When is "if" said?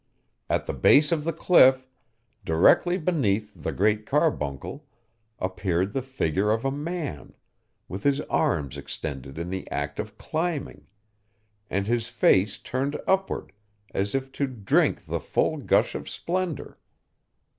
14.15-14.31